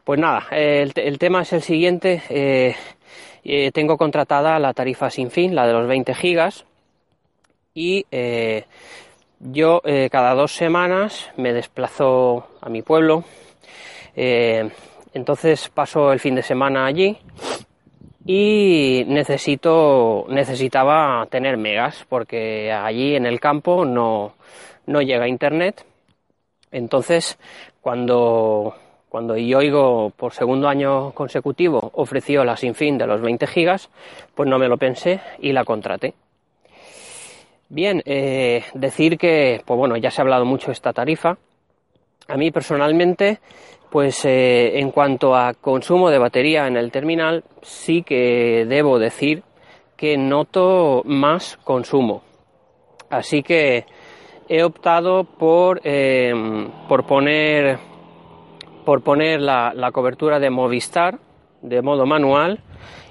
[0.02, 2.74] pues nada el, tema es el siguiente eh,
[3.44, 6.64] eh, tengo contratada la tarifa sin fin la de los 20 gigas
[7.74, 8.64] y eh,
[9.38, 13.24] yo cada dos semanas me desplazo a mi pueblo
[14.14, 17.16] entonces paso el fin de semana allí
[18.24, 24.34] y necesito necesitaba tener megas porque allí en el campo no
[24.86, 25.84] no llega a internet.
[26.70, 27.38] Entonces,
[27.80, 28.74] cuando,
[29.08, 33.90] cuando Yoigo por segundo año consecutivo ofreció la sin fin de los 20 gigas,
[34.34, 36.14] pues no me lo pensé y la contraté.
[37.68, 41.38] Bien, eh, decir que, pues bueno, ya se ha hablado mucho de esta tarifa.
[42.28, 43.40] A mí personalmente,
[43.90, 49.42] pues eh, en cuanto a consumo de batería en el terminal, sí que debo decir
[49.96, 52.22] que noto más consumo.
[53.08, 53.86] Así que
[54.52, 57.78] he optado por, em, por poner,
[58.84, 61.20] por poner la, la, cobertura de Movistar
[61.62, 62.60] de modo manual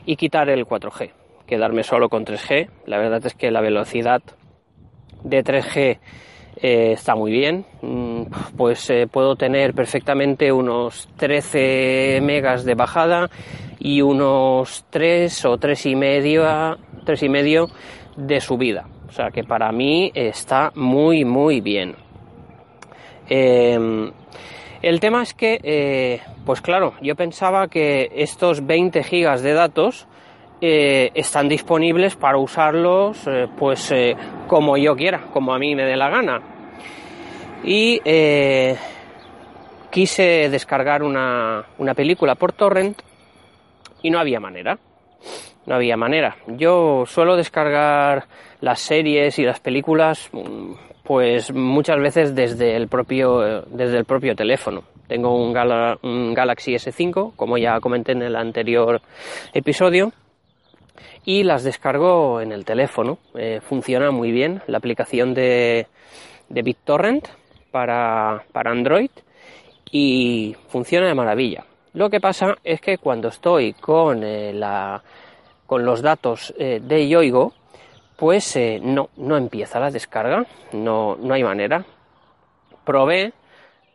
[0.05, 1.11] y quitar el 4G,
[1.47, 2.69] quedarme solo con 3G.
[2.85, 4.21] La verdad es que la velocidad
[5.23, 5.99] de 3G
[6.57, 13.31] eh, está muy bien, mm, pues eh, puedo tener perfectamente unos 13 megas de bajada
[13.79, 17.65] y unos 3 o 3 y medio, 3 y medio
[18.15, 18.85] de subida.
[19.11, 21.95] O sea que para mí está muy, muy bien.
[23.27, 24.09] Em,
[24.81, 30.07] el tema es que, eh, pues claro, yo pensaba que estos 20 gigas de datos
[30.61, 33.93] eh, están disponibles para usarlos eh, pues
[34.47, 36.41] como yo quiera, como a mí me dé la gana.
[37.65, 37.99] Y
[39.89, 43.01] quise descargar una, una película por torrent
[44.01, 44.79] y no había manera
[45.65, 46.37] no había manera.
[46.47, 48.25] Yo suelo descargar
[48.61, 50.73] las series y las películas mm,
[51.03, 54.83] pues muchas veces desde el propio, desde el propio teléfono.
[55.07, 55.53] Tengo un,
[56.33, 59.01] Galaxy S5, como ya comenté en el anterior
[59.53, 60.13] episodio,
[61.25, 63.17] y las descargo en el teléfono.
[63.35, 65.87] Eh, funciona muy bien la aplicación de,
[66.47, 67.27] de BitTorrent
[67.71, 69.11] para, para Android
[69.91, 71.65] y funciona de maravilla.
[71.93, 75.03] Lo que pasa es que cuando estoy con eh, la
[75.65, 77.53] con los datos eh, de Yoigo,
[78.21, 81.83] pues eh, no, no empieza la descarga, no, no hay manera.
[82.85, 83.33] Probé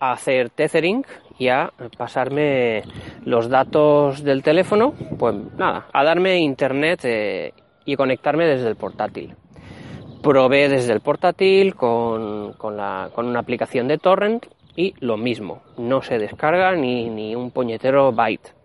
[0.00, 1.06] a hacer tethering
[1.38, 2.82] y a pasarme
[3.24, 7.52] los datos del teléfono, pues nada, a darme internet eh,
[7.84, 9.36] y conectarme desde el portátil.
[10.24, 14.44] Probé desde el portátil con, con, la, con una aplicación de torrent
[14.74, 18.56] y lo mismo, no se descarga ni, ni un puñetero byte.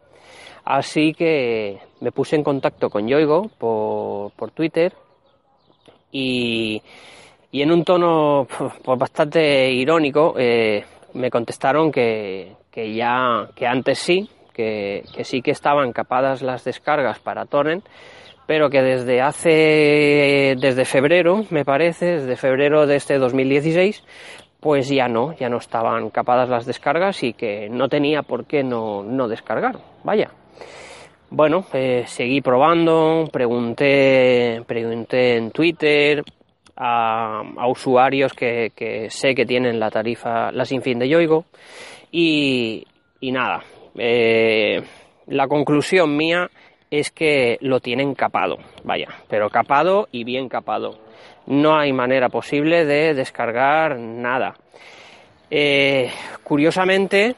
[0.65, 4.91] Así que me puse en contacto con Yoigo por, Twitter
[6.11, 6.81] y,
[7.51, 8.47] en un tono
[8.83, 15.91] pues, bastante irónico eh, me contestaron que, ya que antes sí, que, sí que estaban
[15.91, 17.85] capadas las descargas para torrent,
[18.47, 24.03] pero que desde hace desde febrero, me parece, desde febrero de este 2016,
[24.59, 28.63] pues ya no, ya no estaban capadas las descargas y que no tenía por qué
[28.63, 29.77] no descargar.
[30.03, 30.31] Vaya.
[31.33, 36.25] Bueno, eh, seguí probando, pregunté, pregunté en Twitter
[36.75, 41.45] a, usuarios que, sé que tienen la tarifa, la sin fin de Yoigo,
[42.11, 42.85] y
[43.21, 43.63] nada,
[43.97, 44.83] eh,
[45.27, 46.49] la conclusión mía
[46.89, 50.99] es que lo tienen capado, vaya, pero capado y bien capado.
[51.47, 54.55] No hay manera posible de descargar nada.
[55.49, 56.09] Eh,
[56.43, 57.35] curiosamente,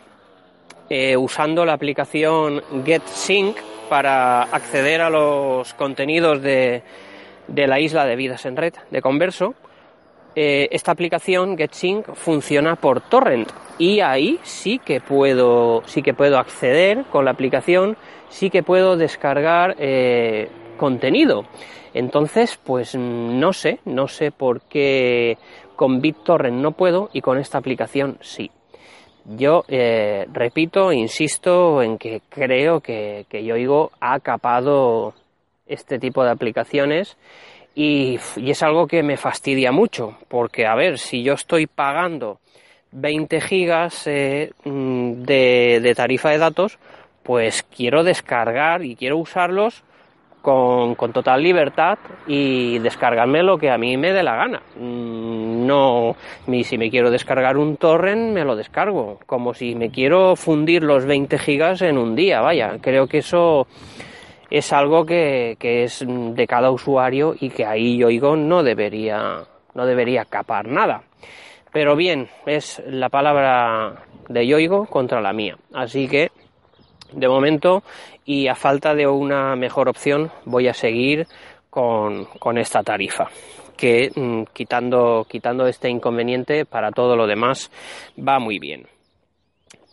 [0.96, 3.58] eh, usando la aplicación GetSync
[3.90, 6.84] para acceder a los contenidos de,
[7.48, 9.56] de la isla de vidas en red de Converso,
[10.36, 13.50] eh, esta aplicación GetSync funciona por torrent
[13.80, 17.98] y ahí sí que puedo sí que puedo acceder con la aplicación
[18.30, 20.48] sí que puedo descargar eh,
[20.78, 21.46] contenido.
[21.96, 25.40] Entonces pues no sé no sé por qué
[25.76, 28.52] con BitTorrent no puedo y con esta aplicación sí
[29.26, 35.14] yo eh, repito insisto en que creo que, que Yoigo ha capado
[35.66, 37.18] este tipo de aplicaciones
[37.76, 42.40] y, es algo que me fastidia mucho, porque a ver, si yo estoy pagando
[42.92, 46.78] 20 gigas eh, mm, de, tarifa de datos,
[47.24, 49.84] pues quiero descargar y quiero usarlos
[50.42, 51.98] con, total libertad
[52.28, 54.62] y descargarme lo que a mí me dé la gana.
[55.64, 56.16] No,
[56.64, 61.06] si me quiero descargar un torrent, me lo descargo, como si me quiero fundir los
[61.06, 63.68] 20 gigas en un día, vaya, creo que eso
[64.50, 69.44] es algo que, es de cada usuario y que ahí Yoigo no debería,
[69.74, 71.04] no debería capar nada.
[71.72, 75.58] Pero bien, es la palabra de Yoigo contra la mía.
[75.74, 76.32] Así que,
[77.14, 77.82] de momento,
[78.26, 81.26] y a falta de una mejor opción, voy a seguir
[81.72, 82.28] con,
[82.58, 83.28] esta tarifa
[83.78, 87.72] que mm, quitando, quitando este inconveniente para todo lo demás
[88.18, 88.88] va muy bien.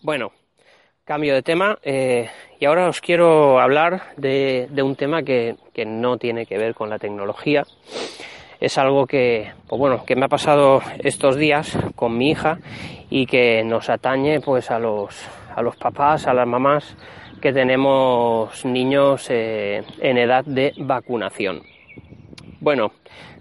[0.03, 0.33] Bueno,
[1.11, 2.31] Cambio de tema eh,
[2.61, 7.01] y ahora os quiero hablar de, un tema que, no tiene que ver con la
[7.01, 7.65] tecnología.
[8.61, 12.61] Es algo que, pues bueno, que me ha pasado estos días con mi hija
[13.11, 16.97] y que nos atañe pues a los, a los papás, a las mamás
[17.43, 21.63] que tenemos niños eh, en edad de vacunación.
[22.61, 22.93] Bueno,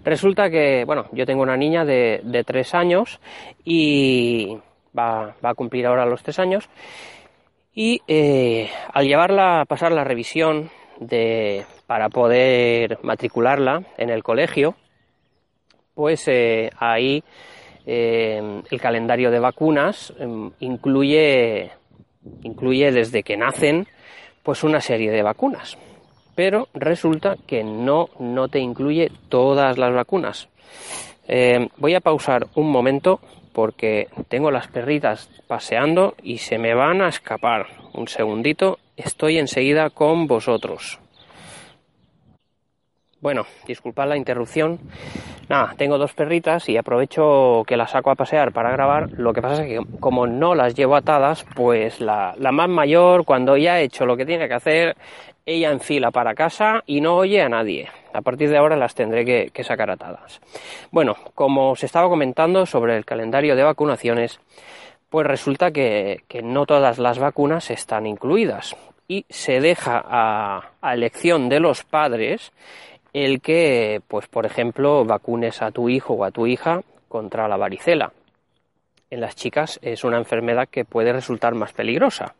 [0.02, 3.20] resulta que, bueno, yo tengo una niña de, tres años
[3.64, 4.58] y
[4.98, 6.68] va, va a cumplir ahora los tres años
[7.74, 14.74] y eh, al llevarla a pasar la revisión de, para poder matricularla en el colegio,
[15.94, 17.22] pues eh, ahí
[17.86, 21.70] eh, el calendario de vacunas em, incluye,
[22.42, 23.86] incluye desde que nacen
[24.42, 25.78] pues una serie de vacunas.
[26.34, 30.48] Pero resulta que no, no te incluye todas las vacunas.
[31.76, 33.20] voy a pausar un momento
[33.52, 37.66] porque tengo las perritas paseando y se me van a escapar.
[37.92, 41.00] Un segundito, estoy enseguida con vosotros.
[43.20, 44.78] Bueno, disculpad la interrupción.
[45.50, 49.10] Nada, tengo dos perritas y aprovecho que las saco a pasear para grabar.
[49.10, 53.26] Lo que pasa es que como no las llevo atadas, pues la, la más mayor,
[53.26, 54.96] cuando ya ha hecho lo que tiene que hacer,
[55.50, 57.88] ella enfila para casa y no oye a nadie.
[58.12, 60.40] A partir de ahora las tendré que, sacar atadas.
[60.90, 64.40] Bueno, como os estaba comentando sobre el calendario de vacunaciones,
[65.08, 68.76] pues resulta que, no todas las vacunas están incluidas
[69.08, 72.52] y se deja a, a, elección de los padres
[73.12, 77.56] el que, pues por ejemplo, vacunes a tu hijo o a tu hija contra la
[77.56, 78.12] varicela.
[79.10, 82.36] En las chicas es una enfermedad que puede resultar más peligrosa.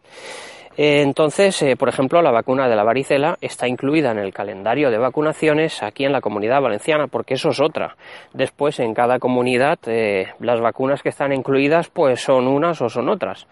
[0.77, 4.91] Eh, entonces, eh, por ejemplo, la vacuna de la varicela está incluida en el calendario
[4.91, 7.97] de vacunaciones aquí en la comunidad valenciana, porque eso es otra.
[8.33, 13.09] Después, en cada comunidad, eh, las vacunas que están incluidas, pues son unas o son
[13.09, 13.47] otras.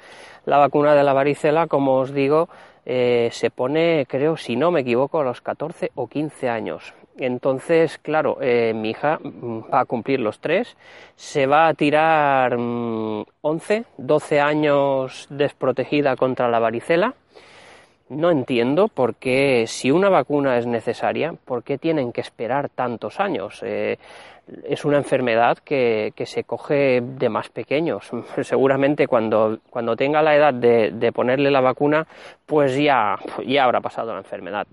[0.47, 2.49] La vacuna de la varicela, como os digo,
[2.87, 6.95] se pone, creo, si no me equivoco, a los 14 o 15 años.
[7.19, 10.77] Entonces, claro, eh, mi hija va a cumplir los tres,
[11.17, 17.15] se va a tirar 11, mm, 12 años desprotegida contra la varicela.
[18.09, 23.21] No entiendo por qué, si una vacuna es necesaria, por qué tienen que esperar tantos
[23.21, 23.61] años.
[23.63, 23.99] Eh,
[24.65, 28.09] es una enfermedad que, se coge de más pequeños.
[28.43, 32.07] Seguramente cuando, cuando tenga la edad de, de ponerle la vacuna,
[32.47, 34.67] pues ya, ya habrá pasado la enfermedad.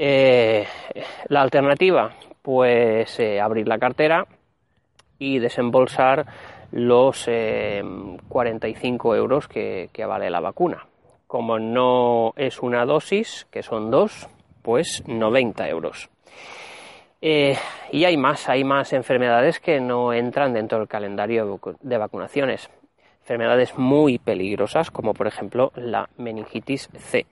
[0.00, 0.64] Eh,
[1.26, 4.28] la alternativa, pues eh, abrir la cartera
[5.18, 6.24] y desembolsar
[6.70, 7.28] los
[8.28, 10.86] 45 eh, euros que, vale la vacuna.
[11.26, 14.28] Como no es una dosis, que son dos,
[14.62, 16.08] pues 90 euros.
[17.20, 22.70] y hay más, hay más enfermedades que no entran dentro del calendario de vacunaciones
[23.28, 27.26] enfermedades muy peligrosas, como por ejemplo la meningitis C.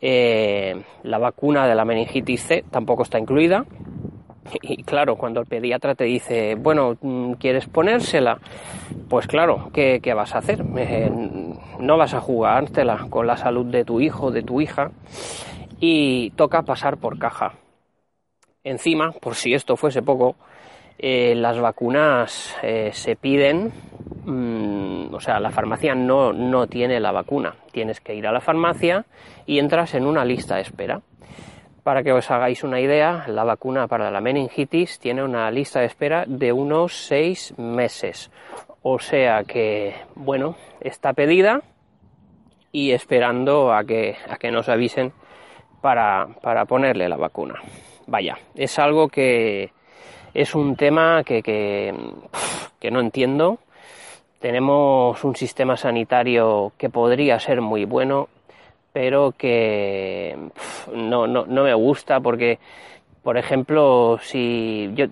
[0.00, 3.66] Eh, la vacuna de la meningitis C tampoco está incluida.
[4.62, 8.38] Y claro, cuando el pediatra te dice, bueno, mm, ¿quieres ponérsela?
[9.10, 10.64] Pues claro, ¿qué, vas a hacer?
[10.78, 11.10] Eh,
[11.78, 14.92] no vas a jugártela con la salud de tu hijo, de tu hija,
[15.78, 17.52] y toca pasar por caja.
[18.64, 20.36] Encima, por si esto fuese poco,
[20.98, 22.56] eh, las vacunas
[22.92, 23.72] se piden,
[24.28, 27.54] mm, o sea, la farmacia no, no tiene la vacuna.
[27.72, 29.04] Tienes que ir a la farmacia
[29.46, 31.00] y entras en una lista de espera.
[31.82, 35.86] Para que os hagáis una idea, la vacuna para la meningitis tiene una lista de
[35.86, 38.30] espera de unos seis meses.
[38.82, 41.62] O sea que, bueno, está pedida
[42.72, 45.12] y esperando a que, a que nos avisen
[45.80, 47.54] para, para ponerle la vacuna.
[48.06, 49.70] Vaya, es algo que,
[50.34, 53.58] es un tema que, que, no entiendo.
[54.40, 58.28] Tenemos un sistema sanitario que podría ser muy bueno,
[58.92, 60.36] pero que
[60.94, 62.58] no, no, no me gusta porque,
[63.22, 65.06] por ejemplo, si yo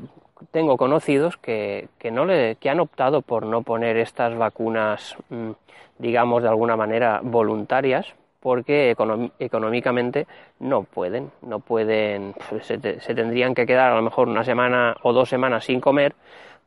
[0.51, 5.51] tengo conocidos que, que, no le, que han optado por no poner estas vacunas, mm,
[5.99, 8.95] digamos, de alguna manera voluntarias, porque
[9.41, 10.29] económicamente
[10.61, 15.13] no pueden, no pueden, pues, se, tendrían que quedar a lo mejor una semana o
[15.13, 16.15] dos semanas sin comer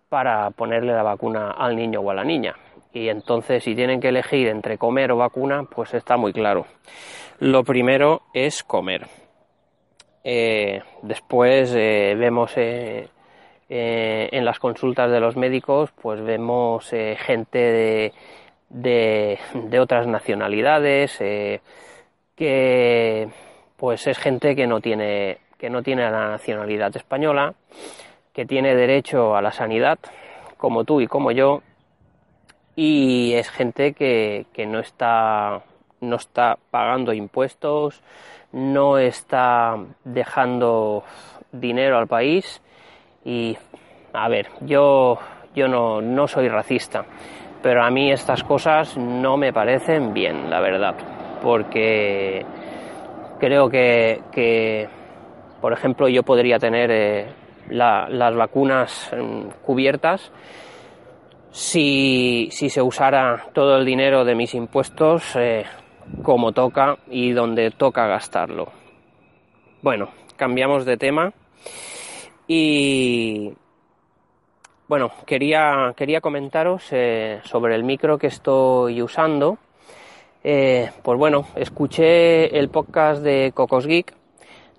[0.09, 2.55] para ponerle la vacuna al niño o a la niña.
[2.91, 6.65] Y entonces si tienen que elegir entre comer o vacuna, pues está muy claro.
[7.39, 9.07] Lo primero es comer.
[10.23, 13.07] Eh, después eh, vemos eh,
[13.69, 18.13] en las consultas de los médicos, pues vemos gente de
[18.69, 21.17] de, otras nacionalidades,
[22.35, 23.27] que
[23.75, 27.53] pues es gente que no tiene que no tiene la nacionalidad española,
[28.39, 29.99] que tiene derecho a la sanidad,
[30.55, 31.61] como tú y como yo,
[32.73, 35.63] y es gente que, que no está
[35.99, 38.01] no está pagando impuestos,
[38.53, 41.03] no está dejando
[41.51, 42.61] dinero al país.
[43.25, 43.57] Y
[44.13, 45.19] a ver, yo
[45.53, 47.03] yo no, no soy racista,
[47.61, 50.95] pero a mí estas cosas no me parecen bien, la verdad,
[51.43, 52.45] porque
[53.37, 54.87] creo que,
[55.59, 57.38] por ejemplo, yo podría tener eh,
[57.69, 60.31] las vacunas mm, cubiertas
[61.51, 65.65] si, se usara todo el dinero de mis impuestos eh,
[66.23, 68.71] como toca y donde toca gastarlo.
[69.81, 71.33] Bueno, cambiamos de tema
[72.47, 73.53] y
[74.87, 79.57] bueno, quería, quería comentaros eh, sobre el micro que estoy usando.
[80.43, 84.15] Eh, pues bueno, escuché el podcast de Cocos Geek,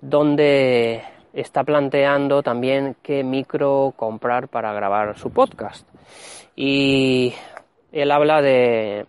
[0.01, 5.87] donde está planteando también qué micro comprar para grabar su podcast.
[6.55, 7.33] Y
[7.91, 9.05] él habla de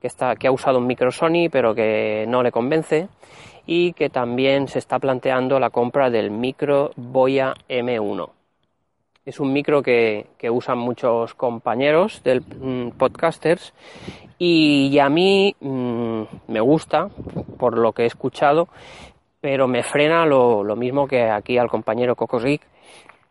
[0.00, 3.08] que, está, que ha usado un micro Sony, pero que no le convence,
[3.66, 8.30] y que también se está planteando la compra del micro Boya M1
[9.24, 13.72] es un micro que, usan muchos compañeros del mm, podcasters
[14.38, 17.08] y, a mí mm, me gusta
[17.58, 18.68] por lo que he escuchado,
[19.42, 22.44] pero me frena lo, mismo que aquí al compañero Cocos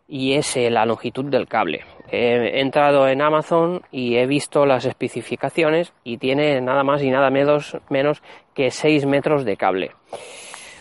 [0.09, 1.85] y es eh, la longitud del cable.
[2.11, 7.29] He entrado en Amazon y he visto las especificaciones y tiene nada más y nada
[7.29, 8.21] menos, menos
[8.53, 9.91] que 6 metros de cable.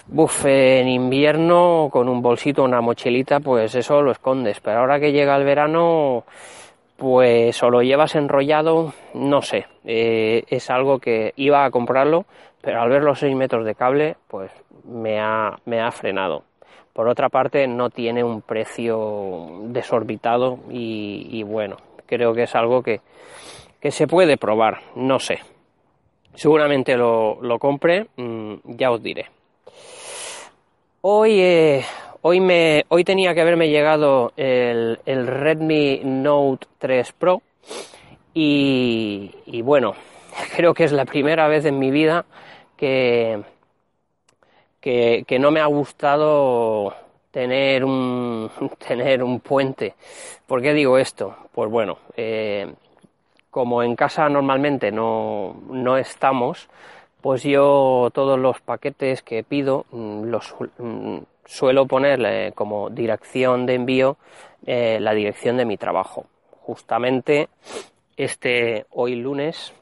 [0.08, 4.58] Buf, en invierno con un bolsito, una mochilita, pues eso lo escondes.
[4.58, 6.25] Pero ahora que llega el verano,
[6.96, 9.66] pues o lo llevas enrollado, no sé.
[9.84, 12.25] Eh, es algo que iba a comprarlo,
[12.60, 14.50] pero al ver los 6 metros de cable, pues
[14.84, 16.44] me ha, me ha frenado.
[16.92, 23.00] Por otra parte, no tiene un precio desorbitado y, bueno, creo que es algo que,
[23.80, 25.38] que, se puede probar, no sé.
[26.34, 29.26] Seguramente lo, lo compre, mm, ya os diré.
[31.02, 31.82] Hoy, eh,
[32.20, 37.40] hoy, me, hoy tenía que haberme llegado el, Redmi Note 3 Pro
[38.34, 39.94] y, bueno,
[40.56, 42.26] creo que es la primera vez en mi vida
[42.76, 43.40] que,
[44.80, 46.94] que, no me ha gustado
[47.30, 48.50] tener un,
[48.87, 49.94] tener un puente.
[50.46, 51.37] ¿Por qué digo esto?
[51.52, 52.72] Pues bueno, eh,
[53.50, 56.68] como en casa normalmente no, no estamos,
[57.20, 63.75] pues yo todos los paquetes que pido mm, los mm, suelo ponerle como dirección de
[63.75, 64.16] envío
[64.66, 66.26] eh, la dirección de mi trabajo.
[66.62, 67.49] Justamente
[68.16, 69.72] este hoy lunes,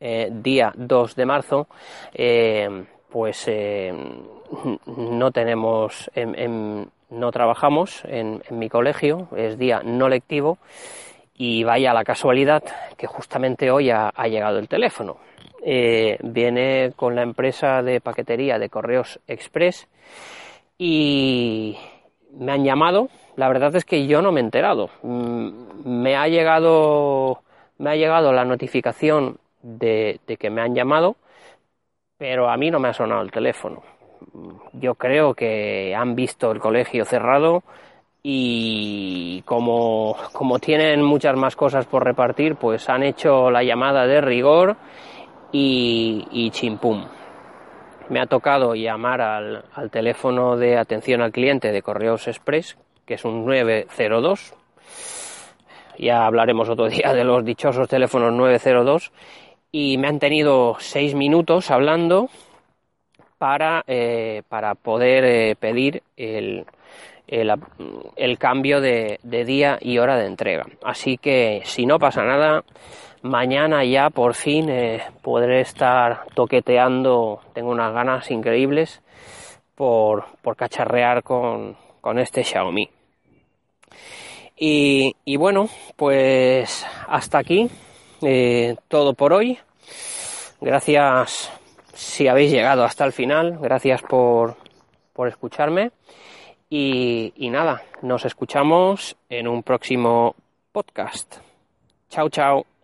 [0.00, 1.66] eh, día 2 de marzo,
[3.10, 3.50] pues
[4.86, 6.10] no tenemos,
[7.10, 10.58] no trabajamos en, mi colegio, es día no lectivo
[11.34, 12.62] y vaya la casualidad
[12.96, 15.18] que justamente hoy ha llegado el teléfono
[15.62, 19.88] eh, viene con la empresa de paquetería de Correos Express
[20.78, 21.76] y
[22.32, 23.08] me han llamado.
[23.36, 24.90] La verdad es que yo no me he enterado.
[25.02, 25.48] Mm,
[25.84, 27.42] me ha llegado,
[27.78, 31.16] me ha llegado la notificación de que me han llamado,
[32.18, 33.82] pero a mí no me ha sonado el teléfono.
[34.72, 37.62] Yo creo que han visto el colegio cerrado
[38.22, 44.20] y como, como tienen muchas más cosas por repartir, pues han hecho la llamada de
[44.20, 44.76] rigor
[45.52, 47.06] y, y chimpum.
[48.08, 53.14] Me ha tocado llamar al, al teléfono de atención al cliente de Correos Express, que
[53.14, 54.54] es un 902.
[55.98, 59.12] Ya hablaremos otro día de los dichosos teléfonos 902.
[59.70, 62.30] Y me han tenido seis minutos hablando
[63.38, 66.66] para, eh, para poder eh, pedir el,
[67.26, 70.66] el, cambio de, de, día y hora de entrega.
[70.82, 72.64] Así que si no pasa nada,
[73.22, 79.02] mañana ya por fin eh, podré estar toqueteando, tengo unas ganas increíbles
[79.74, 82.90] por, por cacharrear con, con este Xiaomi.
[84.60, 87.70] Y, y, bueno, pues hasta aquí
[88.22, 89.58] eh, todo por hoy.
[90.60, 91.50] Gracias
[91.94, 93.58] si habéis llegado hasta el final.
[93.60, 94.56] Gracias por,
[95.12, 95.92] por escucharme.
[96.70, 100.34] Y, y nada, nos escuchamos en un próximo
[100.72, 101.36] podcast.
[102.10, 102.77] Chao, chao.